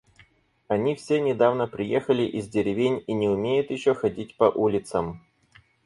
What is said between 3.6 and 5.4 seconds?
еще ходить по улицам.